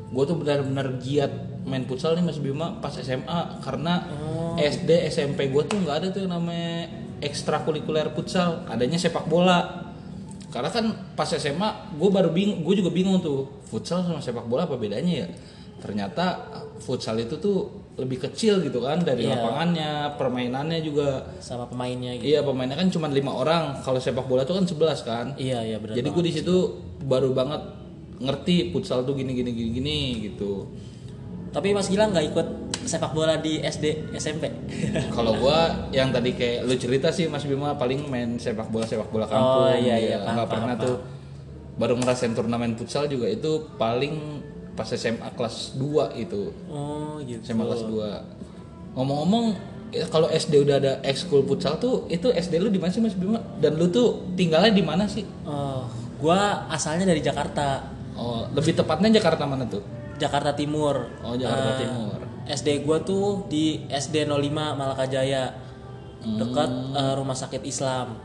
gue 0.07 0.23
tuh 0.23 0.37
benar-benar 0.39 1.03
giat 1.03 1.33
main 1.67 1.83
futsal 1.83 2.15
nih 2.15 2.23
Mas 2.23 2.39
Bima 2.39 2.79
pas 2.79 2.95
SMA 2.95 3.41
karena 3.65 4.07
SD 4.57 5.11
SMP 5.11 5.51
gue 5.51 5.63
tuh 5.67 5.83
nggak 5.83 5.97
ada 6.05 6.09
tuh 6.15 6.25
yang 6.25 6.37
namanya 6.37 6.89
ekstrakurikuler 7.21 8.13
futsal. 8.13 8.69
Adanya 8.69 9.01
sepak 9.01 9.25
bola 9.29 9.86
karena 10.57 10.71
kan 10.73 10.85
pas 11.13 11.29
SMA 11.29 11.69
gue 11.95 12.09
baru 12.09 12.33
bingung 12.33 12.65
gue 12.65 12.75
juga 12.81 12.89
bingung 12.89 13.21
tuh 13.21 13.45
futsal 13.69 14.01
sama 14.01 14.19
sepak 14.19 14.49
bola 14.49 14.65
apa 14.65 14.81
bedanya 14.81 15.25
ya? 15.25 15.29
Ternyata 15.77 16.25
futsal 16.81 17.21
itu 17.21 17.37
tuh 17.37 17.69
lebih 17.97 18.21
kecil 18.29 18.61
gitu 18.61 18.81
kan 18.81 19.01
dari 19.01 19.25
Iya. 19.25 19.37
lapangannya 19.37 19.91
permainannya 20.17 20.81
juga. 20.81 21.29
Sama 21.41 21.69
pemainnya 21.69 22.17
gitu. 22.17 22.29
Iya 22.29 22.41
pemainnya 22.41 22.77
kan 22.77 22.89
cuma 22.89 23.07
lima 23.09 23.33
orang. 23.33 23.85
Kalau 23.85 24.01
sepak 24.01 24.25
bola 24.25 24.49
tuh 24.49 24.57
kan 24.57 24.65
11 24.65 25.05
kan. 25.05 25.27
Iya 25.37 25.61
iya 25.61 25.77
benar 25.77 25.97
jadi 25.97 26.09
gue 26.09 26.25
di 26.25 26.33
situ 26.33 26.57
baru 27.05 27.37
banget 27.37 27.61
ngerti 28.17 28.73
futsal 28.73 29.05
tuh 29.05 29.13
gini 29.13 29.37
gini 29.37 29.53
gini 29.53 29.71
gini 29.77 29.99
gitu. 30.33 30.65
Tapi 31.53 31.73
Mas 31.73 31.89
Gilang 31.89 32.13
nggak 32.13 32.27
ikut 32.33 32.49
sepak 32.87 33.13
bola 33.13 33.37
di 33.37 33.59
SD 33.59 34.15
SMP 34.15 34.49
kalau 35.17 35.37
gua 35.37 35.91
yang 35.91 36.15
tadi 36.15 36.33
kayak 36.33 36.65
lu 36.65 36.75
cerita 36.75 37.11
sih 37.11 37.27
Mas 37.27 37.45
Bima 37.45 37.75
paling 37.75 38.07
main 38.07 38.39
sepak 38.39 38.71
bola 38.71 38.87
sepak 38.87 39.11
bola 39.11 39.27
kampung. 39.27 39.67
Oh, 39.67 39.75
iya, 39.75 39.95
iya, 39.99 40.17
ya, 40.23 40.33
nggak 40.33 40.49
pernah 40.49 40.75
paham, 40.75 40.87
tuh 40.87 40.97
baru 41.77 41.95
ngerasain 42.01 42.33
turnamen 42.33 42.73
futsal 42.75 43.05
juga 43.05 43.29
itu 43.29 43.69
paling 43.77 44.41
pas 44.73 44.89
SMA 44.89 45.29
kelas 45.37 45.77
2 45.77 46.17
itu. 46.17 46.53
Oh 46.73 47.21
gitu. 47.21 47.41
SMA 47.45 47.65
kelas 47.65 47.85
2 47.85 48.97
ngomong-ngomong 48.97 49.47
ya, 49.93 50.09
kalau 50.09 50.29
SD 50.29 50.65
udah 50.65 50.77
ada 50.81 50.93
ekskul 51.05 51.45
futsal 51.45 51.77
tuh 51.77 52.09
itu 52.09 52.33
SD 52.33 52.57
lu 52.61 52.73
di 52.73 52.81
mana 52.81 52.93
sih 52.93 53.03
Mas 53.05 53.13
Bima? 53.13 53.41
Dan 53.61 53.77
lu 53.77 53.93
tuh 53.93 54.25
tinggalnya 54.35 54.73
di 54.73 54.85
mana 54.85 55.05
sih? 55.05 55.25
Oh 55.45 55.85
gua 56.17 56.65
asalnya 56.73 57.05
dari 57.05 57.21
Jakarta. 57.21 57.93
Oh 58.17 58.49
lebih 58.57 58.73
tepatnya 58.73 59.13
Jakarta 59.21 59.45
mana 59.45 59.69
tuh? 59.69 59.85
Jakarta 60.17 60.57
Timur. 60.57 61.13
Oh 61.21 61.37
Jakarta 61.37 61.77
Eh, 61.77 61.79
Timur 61.85 62.21
SD 62.47 62.87
gua 62.87 63.03
tuh 63.03 63.47
di 63.51 63.83
SD 63.91 64.27
05 64.31 64.31
Malakajaya 64.79 65.51
dekat 66.27 66.71
eh, 66.95 67.13
rumah 67.15 67.35
sakit 67.39 67.63
Islam 67.63 68.19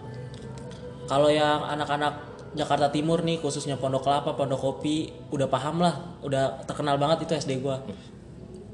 kalau 1.11 1.27
yang 1.27 1.67
anak-anak 1.67 2.31
Jakarta 2.55 2.87
Timur 2.87 3.19
nih 3.23 3.39
khususnya 3.43 3.75
Pondok 3.75 4.07
Kelapa, 4.07 4.31
Pondok 4.35 4.59
Kopi 4.59 5.11
udah 5.31 5.47
paham 5.47 5.83
lah, 5.83 6.19
udah 6.23 6.63
terkenal 6.67 6.95
banget 6.95 7.27
itu 7.27 7.35
SD 7.35 7.59
gua. 7.59 7.83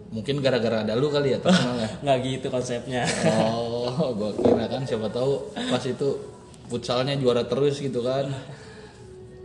mungkin 0.08 0.40
gara-gara 0.40 0.88
ada 0.88 0.96
lu 0.96 1.12
kali 1.12 1.36
ya 1.36 1.40
terkenal 1.44 1.76
ya 1.84 1.90
Nggak 2.00 2.18
gitu 2.24 2.48
konsepnya. 2.48 3.04
Oh, 3.44 4.16
gua 4.16 4.32
kira 4.38 4.66
kan 4.70 4.86
siapa 4.88 5.12
tahu 5.12 5.52
pas 5.54 5.84
itu 5.84 6.08
futsalnya 6.70 7.18
juara 7.18 7.44
terus 7.44 7.82
gitu 7.82 8.06
kan. 8.06 8.30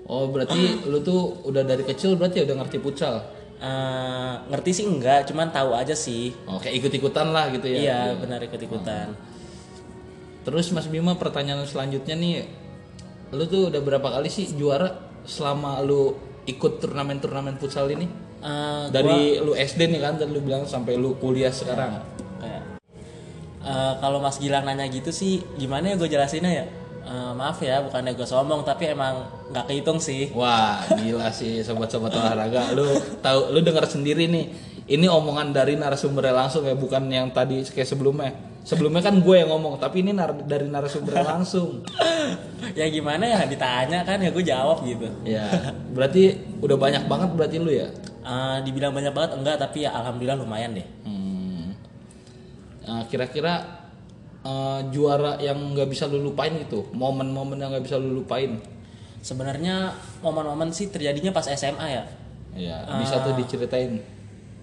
Oh, 0.07 0.29
berarti 0.29 0.61
lu 0.91 1.01
tuh 1.01 1.43
udah 1.49 1.65
dari 1.65 1.83
kecil 1.83 2.21
berarti 2.21 2.45
udah 2.45 2.61
ngerti 2.63 2.79
futsal. 2.79 3.25
Eh, 3.63 4.35
ngerti 4.51 4.71
sih 4.75 4.85
enggak, 4.91 5.31
cuman 5.31 5.55
tahu 5.55 5.71
aja 5.79 5.95
sih. 5.95 6.35
Oh, 6.51 6.59
kayak 6.59 6.83
ikut-ikutan 6.83 7.31
lah 7.31 7.47
gitu 7.55 7.71
ya. 7.71 7.79
Iya, 7.79 8.01
benar 8.19 8.43
ikut-ikutan. 8.43 9.15
Terus 10.43 10.75
Mas 10.75 10.91
Bima 10.91 11.15
pertanyaan 11.15 11.63
selanjutnya 11.63 12.19
nih, 12.19 12.43
lu 13.31 13.47
tuh 13.47 13.71
udah 13.71 13.79
berapa 13.79 14.19
kali 14.19 14.27
sih 14.27 14.51
juara 14.59 14.91
selama 15.23 15.79
lu 15.79 16.19
ikut 16.51 16.83
turnamen-turnamen 16.83 17.55
futsal 17.63 17.87
ini? 17.87 18.11
Eh, 18.43 18.85
Dari 18.91 19.39
lu 19.39 19.55
SD 19.55 19.95
nih 19.95 20.03
kan, 20.03 20.19
tadi 20.19 20.35
lu 20.35 20.43
bilang 20.43 20.67
sampai 20.67 20.99
lu 20.99 21.15
kuliah 21.23 21.55
sekarang. 21.55 22.03
kayak 22.43 22.83
eh, 23.63 23.95
kalau 24.03 24.19
Mas 24.19 24.43
Gilang 24.43 24.67
nanya 24.67 24.91
gitu 24.91 25.15
sih, 25.15 25.39
gimana 25.55 25.95
ya 25.95 26.03
gue 26.03 26.11
jelasinnya 26.11 26.51
ya? 26.51 26.67
Eh, 27.03 27.33
maaf 27.35 27.59
ya, 27.59 27.83
bukannya 27.83 28.15
gue 28.15 28.23
sombong, 28.23 28.63
tapi 28.63 28.87
emang 28.89 29.27
nggak 29.51 29.67
kehitung 29.67 29.99
sih. 29.99 30.31
Wah, 30.33 30.87
gila 30.87 31.35
sih 31.35 31.59
sobat-sobat 31.61 32.15
olahraga. 32.15 32.71
Lu 32.73 32.87
tahu 33.19 33.51
lu 33.51 33.59
dengar 33.61 33.85
sendiri 33.85 34.31
nih. 34.31 34.47
Ini 34.83 35.07
omongan 35.07 35.51
dari 35.51 35.75
narasumbernya 35.75 36.35
langsung 36.35 36.63
ya, 36.63 36.75
bukan 36.75 37.07
yang 37.11 37.31
tadi 37.31 37.63
kayak 37.63 37.87
sebelumnya. 37.87 38.31
Sebelumnya 38.63 39.03
kan 39.03 39.19
gue 39.19 39.35
yang 39.35 39.51
ngomong, 39.51 39.83
tapi 39.83 40.07
ini 40.07 40.15
nar- 40.15 40.47
dari 40.47 40.71
narasumbernya 40.71 41.27
langsung. 41.35 41.83
ya 42.79 42.87
gimana 42.87 43.27
ya 43.27 43.43
ditanya 43.51 44.07
kan 44.07 44.23
ya 44.23 44.31
gue 44.31 44.45
jawab 44.47 44.87
gitu. 44.87 45.11
Ya, 45.27 45.75
berarti 45.91 46.39
udah 46.63 46.79
banyak 46.79 47.05
banget 47.11 47.31
berarti 47.35 47.57
lu 47.59 47.75
ya. 47.75 47.91
Eh, 48.23 48.57
dibilang 48.63 48.95
banyak 48.95 49.11
banget 49.11 49.43
enggak, 49.43 49.59
tapi 49.59 49.83
ya 49.83 49.91
alhamdulillah 49.91 50.39
lumayan 50.39 50.79
deh. 50.79 50.87
Hmm. 51.03 51.75
Nah, 52.87 53.03
kira-kira 53.11 53.82
eh, 54.43 54.81
juara 54.91 55.39
yang 55.39 55.59
nggak 55.75 55.89
bisa 55.89 56.07
lu 56.11 56.21
lupain 56.21 56.53
gitu, 56.59 56.87
momen-momen 56.93 57.59
yang 57.59 57.71
nggak 57.73 57.85
bisa 57.87 57.97
lu 57.99 58.23
lupain. 58.23 58.59
Sebenarnya 59.23 59.95
momen-momen 60.19 60.75
sih 60.75 60.91
terjadinya 60.91 61.31
pas 61.31 61.47
SMA 61.47 61.87
ya. 61.89 62.05
Ya, 62.53 62.85
bisa 63.01 63.23
tuh 63.25 63.33
diceritain. 63.39 64.03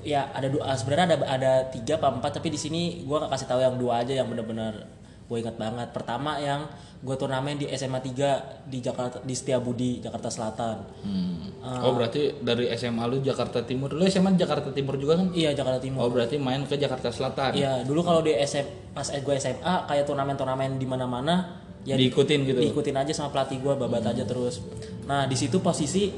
Ya 0.06 0.30
ada 0.32 0.48
dua, 0.48 0.72
sebenarnya 0.78 1.16
ada 1.16 1.18
ada 1.28 1.52
tiga 1.74 2.00
apa 2.00 2.22
empat 2.22 2.40
tapi 2.40 2.54
di 2.54 2.60
sini 2.60 3.04
gue 3.04 3.18
nggak 3.20 3.32
kasih 3.36 3.48
tahu 3.52 3.60
yang 3.60 3.76
dua 3.76 4.04
aja 4.06 4.16
yang 4.16 4.32
bener-bener 4.32 4.99
gue 5.30 5.38
ingat 5.38 5.62
banget. 5.62 5.94
Pertama 5.94 6.42
yang 6.42 6.66
gue 7.00 7.16
turnamen 7.16 7.56
di 7.56 7.70
SMA 7.78 8.02
3 8.02 8.66
di 8.68 8.82
Jakarta 8.82 9.22
di 9.22 9.32
Setiabudi 9.38 10.02
Jakarta 10.02 10.28
Selatan. 10.28 10.78
Hmm. 11.06 11.54
Oh, 11.86 11.94
berarti 11.94 12.42
dari 12.42 12.66
SMA 12.74 13.06
lu 13.06 13.22
Jakarta 13.22 13.62
Timur. 13.62 13.94
Lu 13.94 14.04
SMA 14.10 14.34
Jakarta 14.36 14.74
Timur 14.74 14.98
juga 14.98 15.22
kan? 15.22 15.30
Iya 15.32 15.54
Jakarta 15.54 15.80
Timur. 15.80 16.02
Oh, 16.02 16.10
berarti 16.10 16.42
main 16.42 16.66
ke 16.66 16.76
Jakarta 16.76 17.14
Selatan. 17.14 17.54
Iya 17.54 17.86
dulu 17.86 18.02
kalau 18.02 18.26
di 18.26 18.34
SM 18.34 18.92
pas 18.92 19.06
gue 19.06 19.36
SMA 19.38 19.74
kayak 19.86 20.04
turnamen-turnamen 20.10 20.82
di 20.82 20.90
mana-mana 20.90 21.62
ya 21.88 21.96
Diikutin 21.96 22.44
gitu. 22.44 22.60
diikutin 22.60 22.92
aja 22.98 23.14
sama 23.16 23.32
pelatih 23.32 23.62
gue 23.62 23.74
babat 23.78 24.04
aja 24.10 24.26
terus. 24.26 24.60
Nah 25.06 25.30
di 25.30 25.38
situ 25.38 25.62
posisi 25.64 26.10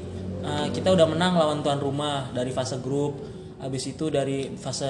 eh, 0.42 0.66
kita 0.72 0.88
udah 0.88 1.06
menang 1.06 1.36
lawan 1.36 1.60
tuan 1.60 1.78
rumah 1.78 2.32
dari 2.32 2.48
fase 2.50 2.80
grup. 2.80 3.20
Habis 3.62 3.94
itu 3.94 4.10
dari 4.10 4.50
fase 4.58 4.88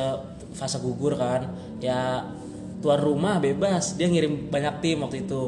fase 0.57 0.81
gugur 0.81 1.17
kan 1.17 1.45
ya 1.81 2.25
tuan 2.83 2.99
rumah 2.99 3.39
bebas 3.39 3.95
dia 3.95 4.11
ngirim 4.11 4.51
banyak 4.51 4.75
tim 4.83 4.99
waktu 5.01 5.23
itu. 5.23 5.43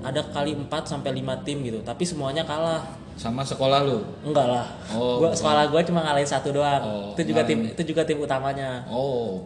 Ada 0.00 0.24
kali 0.32 0.56
4 0.56 0.66
sampai 0.82 1.12
5 1.14 1.44
tim 1.46 1.60
gitu 1.62 1.78
tapi 1.84 2.02
semuanya 2.02 2.42
kalah. 2.42 2.82
Sama 3.14 3.44
sekolah 3.44 3.84
lu. 3.84 4.00
Enggak 4.24 4.48
lah. 4.48 4.66
Oh, 4.90 5.20
gua 5.20 5.36
sekolah 5.36 5.68
gue 5.68 5.80
cuma 5.84 6.00
ngalahin 6.00 6.24
satu 6.26 6.48
doang. 6.50 6.80
Oh, 6.82 7.12
itu 7.12 7.28
juga 7.28 7.44
tim 7.44 7.60
ngalahin. 7.60 7.76
itu 7.76 7.82
juga 7.92 8.02
tim 8.02 8.18
utamanya. 8.18 8.82
Oh. 8.88 9.44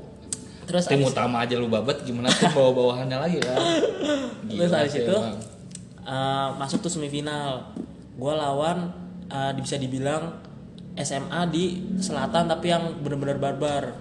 Terus 0.67 0.87
Tim 0.87 1.03
abis- 1.03 1.15
utama 1.15 1.47
aja 1.47 1.55
lu 1.59 1.71
babat 1.71 2.03
gimana 2.03 2.27
tim 2.27 2.51
bawa-bawahannya 2.51 3.19
lagi 3.19 3.39
kan? 3.39 3.55
Terus 4.51 4.71
sih 4.91 5.03
itu 5.07 5.15
emang. 5.15 5.39
uh, 6.03 6.49
masuk 6.59 6.83
tuh 6.83 6.91
semifinal. 6.91 7.75
Gua 8.19 8.35
lawan 8.35 8.91
uh, 9.31 9.51
bisa 9.55 9.79
dibilang 9.79 10.43
SMA 10.97 11.41
di 11.53 11.65
selatan 12.01 12.49
tapi 12.49 12.73
yang 12.73 13.03
bener-bener 13.03 13.37
barbar. 13.37 13.93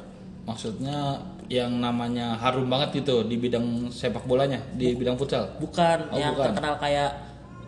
maksudnya 0.45 1.17
yang 1.45 1.77
namanya 1.77 2.33
harum 2.41 2.65
banget 2.65 3.05
gitu 3.05 3.21
di 3.25 3.37
bidang 3.37 3.89
sepak 3.93 4.25
bolanya, 4.25 4.57
di 4.73 4.97
bidang 4.97 5.13
futsal. 5.13 5.45
Bukan 5.61 6.09
Oh, 6.09 6.17
yang 6.17 6.33
bukan. 6.33 6.51
terkenal 6.51 6.75
kayak 6.81 7.11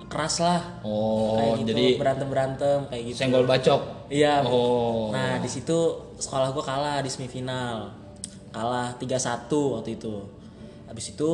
keras 0.08 0.40
lah. 0.40 0.62
Oh, 0.82 1.36
kayak 1.38 1.52
gitu 1.62 1.68
jadi 1.76 1.86
berantem-berantem 2.00 2.80
kayak 2.90 3.04
gitu. 3.12 3.18
senggol 3.22 3.44
bacok. 3.46 3.82
Iya. 4.08 4.42
Oh. 4.48 5.12
Nah, 5.12 5.38
di 5.38 5.50
situ 5.52 5.78
sekolah 6.18 6.56
gua 6.56 6.64
kalah 6.64 6.98
di 7.04 7.10
semifinal. 7.12 7.92
Kalah 8.50 8.96
3-1 8.98 9.78
waktu 9.78 10.00
itu. 10.00 10.16
Habis 10.88 11.14
itu 11.14 11.32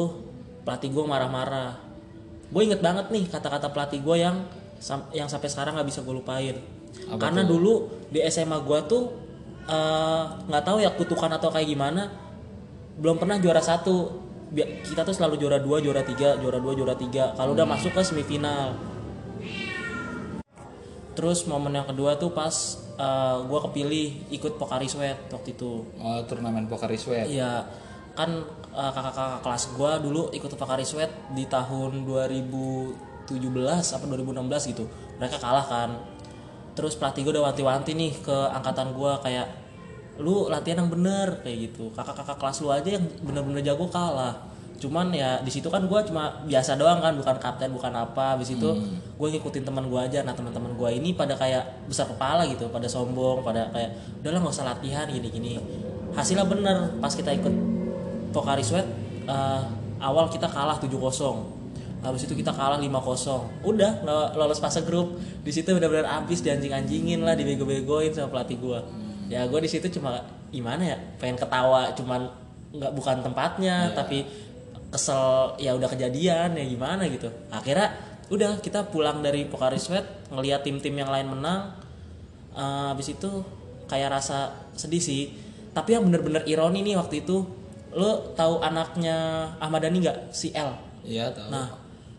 pelatih 0.65 0.89
gua 0.91 1.05
marah-marah. 1.07 1.77
Gue 2.49 2.65
inget 2.67 2.81
banget 2.83 3.07
nih 3.09 3.29
kata-kata 3.29 3.69
pelatih 3.71 4.01
gua 4.01 4.17
yang 4.19 4.35
yang 5.15 5.31
sampai 5.31 5.47
sekarang 5.47 5.79
nggak 5.79 5.87
bisa 5.87 6.03
gue 6.03 6.11
lupain. 6.11 6.57
Apa 7.07 7.29
Karena 7.29 7.47
dulu 7.47 7.87
di 8.11 8.19
SMA 8.27 8.57
gua 8.65 8.83
tuh 8.83 9.09
eh, 9.63 10.23
nggak 10.49 10.63
tahu 10.65 10.77
ya 10.83 10.91
kutukan 10.91 11.31
atau 11.31 11.47
kayak 11.53 11.69
gimana 11.71 12.09
belum 12.97 13.17
pernah 13.17 13.37
juara 13.41 13.61
satu. 13.63 14.21
Kita 14.85 15.01
tuh 15.01 15.15
selalu 15.17 15.41
juara 15.41 15.57
dua 15.57 15.81
juara 15.81 16.05
tiga 16.05 16.37
juara 16.37 16.61
dua 16.61 16.73
juara 16.77 16.93
tiga. 16.93 17.33
Kalau 17.33 17.57
udah 17.57 17.65
masuk 17.65 17.89
ke 17.89 18.01
semifinal. 18.05 18.77
Terus 21.13 21.45
momen 21.45 21.73
yang 21.77 21.85
kedua 21.89 22.17
tuh 22.17 22.33
pas 22.33 22.53
eh, 22.97 23.37
gua 23.49 23.59
kepilih 23.69 24.29
ikut 24.33 24.57
Pokari 24.61 24.85
Sweat 24.85 25.29
waktu 25.29 25.57
itu. 25.57 25.85
Oh, 25.97 26.19
turnamen 26.29 26.69
Pokari 26.69 26.97
Sweat. 26.97 27.29
Iya. 27.29 27.65
Kan 28.13 28.45
eh, 28.73 28.91
kakak-kakak 28.93 29.41
kelas 29.41 29.63
gua 29.73 29.97
dulu 29.97 30.29
ikut 30.29 30.53
Pokari 30.53 30.85
Sweat 30.85 31.09
di 31.33 31.49
tahun 31.49 32.05
2017 32.05 33.33
apa 33.97 34.05
2016 34.05 34.71
gitu. 34.73 34.85
Mereka 35.17 35.41
kalah 35.41 35.65
kan. 35.65 35.89
Terus 36.77 36.93
pelatih 36.97 37.25
gua 37.25 37.41
udah 37.41 37.45
wanti-wanti 37.49 37.97
nih 37.97 38.13
ke 38.21 38.37
angkatan 38.53 38.93
gua 38.93 39.17
kayak 39.17 39.62
lu 40.21 40.45
latihan 40.51 40.85
yang 40.85 40.91
bener 40.93 41.41
kayak 41.41 41.71
gitu. 41.71 41.89
Kakak-kakak 41.97 42.37
kelas 42.37 42.57
lu 42.61 42.69
aja 42.69 42.89
yang 42.89 43.05
bener-bener 43.25 43.65
jago 43.65 43.89
kalah. 43.89 44.37
Cuman 44.77 45.09
ya 45.15 45.39
di 45.41 45.49
situ 45.49 45.71
kan 45.71 45.87
gua 45.87 46.03
cuma 46.03 46.43
biasa 46.45 46.75
doang 46.77 46.99
kan 47.01 47.15
bukan 47.17 47.35
kapten 47.41 47.73
bukan 47.73 47.89
apa. 47.95 48.37
Habis 48.37 48.53
itu 48.53 48.69
gue 49.17 49.27
ngikutin 49.33 49.63
teman 49.65 49.89
gua 49.89 50.05
aja. 50.05 50.21
Nah 50.21 50.35
teman-teman 50.37 50.75
gua 50.77 50.93
ini 50.93 51.17
pada 51.17 51.33
kayak 51.33 51.87
besar 51.89 52.05
kepala 52.05 52.45
gitu 52.45 52.69
pada 52.69 52.85
sombong 52.85 53.41
pada 53.41 53.71
kayak 53.73 53.95
udahlah 54.21 54.39
nggak 54.43 54.53
usah 54.53 54.65
latihan 54.67 55.07
gini-gini. 55.09 55.57
Hasilnya 56.13 56.45
bener 56.45 56.93
pas 57.01 57.09
kita 57.15 57.33
ikut 57.33 57.53
Pokari 58.35 58.61
Sweat 58.61 58.85
eh, 59.25 59.61
awal 59.97 60.29
kita 60.29 60.49
kalah 60.49 60.77
7-0 60.77 60.93
habis 62.03 62.27
itu 62.27 62.35
kita 62.35 62.51
kalah 62.51 62.75
5-0 62.75 63.63
udah 63.63 63.91
lo- 64.03 64.29
lolos 64.35 64.59
fase 64.59 64.83
grup. 64.83 65.15
Di 65.41 65.49
situ 65.55 65.71
benar-benar 65.71 66.21
abis 66.21 66.43
dianjing-anjingin 66.43 67.23
lah 67.23 67.33
dibego-begoin 67.33 68.11
sama 68.11 68.29
pelatih 68.29 68.59
gue 68.59 68.79
ya 69.33 69.49
gue 69.49 69.59
di 69.65 69.69
situ 69.69 69.89
cuma 69.97 70.21
gimana 70.53 70.93
ya 70.93 70.97
pengen 71.17 71.41
ketawa 71.41 71.89
cuman 71.97 72.29
nggak 72.73 72.91
bukan 72.93 73.17
tempatnya 73.25 73.89
tapi 73.97 74.25
kesel 74.93 75.57
ya 75.57 75.73
udah 75.73 75.89
kejadian 75.89 76.53
ya 76.53 76.65
gimana 76.69 77.09
gitu. 77.09 77.25
Akhirnya 77.49 77.89
udah 78.29 78.61
kita 78.61 78.93
pulang 78.93 79.25
dari 79.25 79.49
Pokari 79.49 79.81
Sweat 79.81 80.29
ngelihat 80.29 80.61
tim-tim 80.61 80.93
yang 80.93 81.09
lain 81.09 81.33
menang. 81.33 81.73
Eh, 82.53 82.85
habis 82.93 83.09
itu 83.09 83.41
kayak 83.89 84.21
rasa 84.21 84.53
sedih 84.77 85.01
sih. 85.01 85.33
Tapi 85.73 85.97
yang 85.97 86.05
bener-bener 86.05 86.45
ironi 86.45 86.85
nih 86.85 86.93
waktu 86.93 87.25
itu 87.25 87.41
lo 87.93 88.33
tahu 88.37 88.61
anaknya 88.61 89.49
Ahmad 89.57 89.81
Dhani 89.81 89.97
nggak? 90.05 90.29
Si 90.29 90.53
L. 90.53 90.77
Iya 91.03 91.33
tahu. 91.33 91.49
nah 91.51 91.67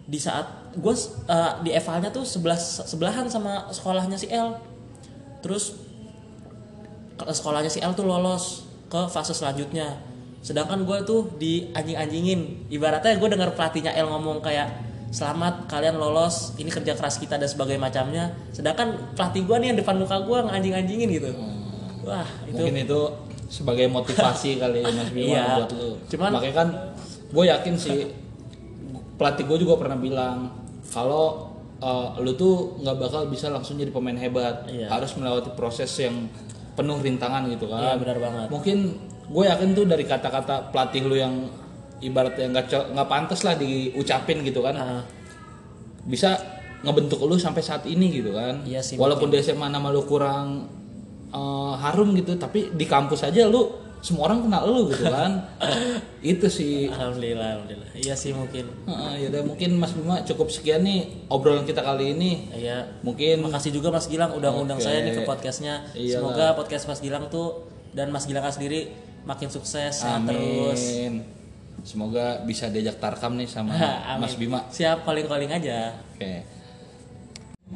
di 0.05 0.21
saat 0.21 0.45
gue 0.77 0.93
di 1.65 1.73
evalnya 1.73 2.13
tuh 2.13 2.29
sebelah 2.29 2.59
sebelahan 2.61 3.31
sama 3.31 3.71
sekolahnya 3.71 4.19
si 4.19 4.27
L. 4.31 4.59
Terus 5.41 5.79
sekolahnya 7.17 7.69
si 7.69 7.79
L 7.79 7.93
tuh 7.93 8.05
lolos 8.05 8.65
ke 8.87 9.01
fase 9.07 9.31
selanjutnya 9.31 9.99
sedangkan 10.41 10.83
gue 10.83 10.99
tuh 11.03 11.21
di 11.35 11.73
anjing-anjingin 11.73 12.69
ibaratnya 12.69 13.17
gue 13.17 13.29
dengar 13.29 13.51
pelatihnya 13.53 13.97
L 13.97 14.11
ngomong 14.11 14.39
kayak 14.39 14.69
selamat 15.09 15.67
kalian 15.67 15.97
lolos 15.97 16.53
ini 16.55 16.69
kerja 16.69 16.93
keras 16.93 17.17
kita 17.17 17.35
dan 17.35 17.47
sebagainya 17.47 17.81
macamnya 17.81 18.25
sedangkan 18.51 19.15
pelatih 19.15 19.43
gue 19.43 19.57
nih 19.57 19.67
yang 19.71 19.79
depan 19.79 19.97
muka 19.97 20.21
gue 20.21 20.39
nganjing-anjingin 20.43 21.09
gitu 21.13 21.31
wah 22.03 22.27
itu 22.45 22.61
Mungkin 22.61 22.77
itu 22.83 23.01
sebagai 23.47 23.87
motivasi 23.87 24.57
kali 24.61 24.83
ya, 24.83 24.91
Mas 24.91 25.09
Bima 25.09 25.31
Iya. 25.31 25.45
buat 25.57 25.71
lu. 25.73 25.91
Cuman- 26.11 26.33
Makanya 26.35 26.57
kan 26.57 26.69
gue 27.31 27.45
yakin 27.47 27.75
sih 27.75 27.99
pelatih 29.15 29.47
gue 29.47 29.59
juga 29.63 29.79
pernah 29.79 29.95
bilang 29.95 30.51
kalau 30.91 31.55
eh, 31.79 32.09
lu 32.19 32.35
tuh 32.35 32.77
nggak 32.79 32.97
bakal 32.99 33.23
bisa 33.29 33.49
langsung 33.49 33.77
jadi 33.77 33.89
pemain 33.89 34.17
hebat. 34.17 34.67
Iya. 34.67 34.91
Harus 34.91 35.15
melewati 35.15 35.55
proses 35.55 35.89
yang 35.97 36.27
penuh 36.75 36.99
rintangan 36.99 37.47
gitu 37.49 37.67
Iya 37.67 37.95
kan. 37.95 38.03
benar 38.03 38.19
banget 38.19 38.47
Mungkin 38.51 38.79
gue 39.25 39.45
yakin 39.47 39.69
tuh 39.73 39.85
dari 39.87 40.05
kata-kata 40.05 40.69
pelatih 40.69 41.03
lu 41.07 41.17
yang 41.17 41.35
ibaratnya 42.03 42.51
nggak 42.53 42.93
nggak 42.93 43.09
pantas 43.09 43.41
lah 43.47 43.57
diucapin 43.57 44.45
gitu 44.45 44.61
kan. 44.61 44.75
Ah, 44.77 45.03
Bisa 46.05 46.37
ngebentuk 46.85 47.25
lu 47.25 47.41
sampai 47.41 47.65
saat 47.65 47.89
ini 47.89 48.13
gitu 48.13 48.37
kan. 48.37 48.61
Iya 48.69 48.85
sih, 48.85 49.01
Walaupun 49.01 49.33
di 49.33 49.41
SMA 49.41 49.73
nama 49.73 49.89
lu 49.89 50.05
kurang 50.05 50.69
eh, 51.33 51.75
harum 51.81 52.13
gitu, 52.13 52.37
tapi 52.37 52.69
di 52.71 52.85
kampus 52.85 53.25
aja 53.25 53.49
lu 53.49 53.84
semua 54.05 54.29
orang 54.29 54.45
kenal 54.45 54.69
lu 54.69 54.93
gitu 54.93 55.09
kan. 55.09 55.49
Itu 56.21 56.45
sih. 56.47 56.93
alhamdulillah 56.93 57.57
alhamdulillah 57.57 57.89
iya 57.95 58.13
sih 58.13 58.31
mungkin 58.31 58.69
Heeh, 58.85 59.13
ya 59.17 59.27
udah 59.33 59.43
mungkin 59.45 59.71
Mas 59.75 59.93
Bima 59.93 60.21
cukup 60.21 60.49
sekian 60.49 60.85
nih 60.85 61.25
obrolan 61.27 61.65
kita 61.65 61.81
kali 61.81 62.13
ini. 62.13 62.53
iya 62.53 62.85
Mungkin 63.01 63.41
Makasih 63.41 63.73
juga 63.73 63.89
Mas 63.89 64.05
Gilang 64.05 64.31
udah 64.31 64.53
ngundang 64.53 64.77
Oke. 64.77 64.85
saya 64.85 65.01
nih 65.01 65.13
ke 65.15 65.23
podcastnya. 65.23 65.89
Iyalah. 65.91 66.13
Semoga 66.13 66.47
podcast 66.55 66.85
Mas 66.85 67.01
Gilang 67.01 67.25
tuh 67.29 67.65
dan 67.91 68.13
Mas 68.13 68.25
Gilang 68.25 68.45
sendiri 68.45 68.93
makin 69.25 69.49
sukses 69.49 69.73
sehat 69.97 70.21
terus. 70.23 70.77
amin. 70.77 71.25
Semoga 71.81 72.41
bisa 72.43 72.69
diajak 72.69 72.97
tarkam 72.99 73.35
nih 73.35 73.45
sama 73.45 73.73
Amin. 74.11 74.21
Mas 74.21 74.37
Bima. 74.37 74.69
Siap 74.69 75.01
calling 75.03 75.25
calling 75.25 75.49
aja. 75.49 75.97
Oke. 76.13 76.45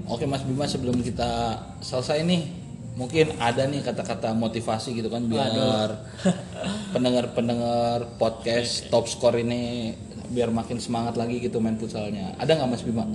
Oke 0.06 0.24
Mas 0.24 0.40
Bima 0.42 0.64
sebelum 0.64 1.00
kita 1.00 1.56
selesai 1.80 2.20
nih 2.22 2.57
mungkin 2.98 3.38
ada 3.38 3.62
nih 3.70 3.86
kata-kata 3.86 4.34
motivasi 4.34 4.98
gitu 4.98 5.06
kan 5.06 5.22
biar 5.30 5.94
pendengar-pendengar 6.94 8.18
podcast 8.18 8.90
top 8.90 9.06
score 9.06 9.38
ini 9.38 9.94
biar 10.34 10.50
makin 10.50 10.82
semangat 10.82 11.14
lagi 11.14 11.38
gitu 11.38 11.62
main 11.62 11.78
futsalnya. 11.78 12.34
Ada 12.42 12.58
nggak 12.58 12.68
Mas 12.68 12.82
Bima? 12.82 13.06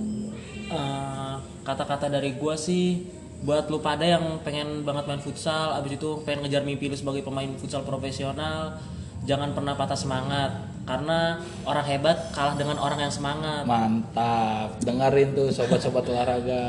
Eh, 0.72 1.34
Kata-kata 1.64 2.12
dari 2.12 2.36
gua 2.36 2.60
sih 2.60 3.08
buat 3.44 3.68
lu 3.68 3.80
pada 3.80 4.04
yang 4.04 4.40
pengen 4.40 4.84
banget 4.84 5.04
main 5.04 5.20
futsal, 5.20 5.76
abis 5.76 6.00
itu 6.00 6.20
pengen 6.24 6.44
ngejar 6.48 6.64
mimpi 6.64 6.88
lu 6.88 6.96
sebagai 6.96 7.20
pemain 7.24 7.48
futsal 7.56 7.84
profesional, 7.84 8.76
jangan 9.28 9.52
pernah 9.52 9.76
patah 9.76 9.96
semangat 9.96 10.52
karena 10.84 11.40
orang 11.64 11.84
hebat 11.88 12.32
kalah 12.36 12.56
dengan 12.56 12.76
orang 12.76 13.00
yang 13.00 13.12
semangat. 13.12 13.64
Mantap. 13.64 14.80
Dengerin 14.84 15.32
tuh 15.32 15.48
sobat-sobat 15.52 16.04
olahraga. 16.08 16.64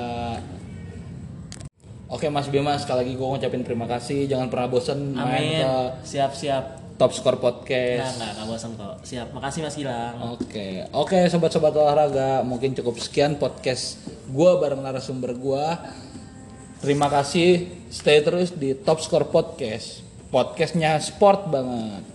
Oke 2.06 2.30
Mas 2.30 2.46
Bima 2.48 2.78
sekali 2.78 3.02
lagi 3.02 3.14
gue 3.18 3.28
ngucapin 3.28 3.66
terima 3.66 3.90
kasih. 3.90 4.30
Jangan 4.30 4.48
pernah 4.54 4.70
bosen 4.70 5.18
main 5.18 5.66
ke 5.66 5.74
Siap-siap. 6.06 6.86
Top 6.96 7.12
Score 7.12 7.36
Nah, 7.36 7.44
Podcast. 7.44 8.16
nggak, 8.16 8.32
nggak 8.40 8.48
bosan 8.48 8.72
kok. 8.80 8.96
Siap. 9.04 9.28
Makasih 9.36 9.60
Mas 9.68 9.76
Gilang. 9.76 10.16
Oke, 10.32 10.88
oke 10.96 11.20
sobat-sobat 11.28 11.76
olahraga, 11.76 12.40
mungkin 12.48 12.72
cukup 12.72 12.96
sekian 13.04 13.36
podcast 13.36 14.00
gua 14.32 14.56
bareng 14.64 14.80
narasumber 14.80 15.36
gua. 15.36 15.76
Terima 16.80 17.12
kasih, 17.12 17.68
stay 17.92 18.24
terus 18.24 18.56
di 18.56 18.72
Top 18.80 19.04
Score 19.04 19.28
Podcast. 19.28 20.08
Podcastnya 20.32 20.96
sport 21.04 21.52
banget. 21.52 22.15